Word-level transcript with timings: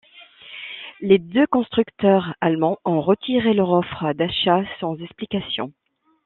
Les 0.99 1.19
deux 1.19 1.45
constructeurs 1.45 2.33
allemands 2.41 2.79
ont 2.85 3.01
retiré 3.01 3.53
leur 3.53 3.69
offre 3.69 4.13
d'achat 4.13 4.63
sans 4.79 4.95
explication. 4.99 5.73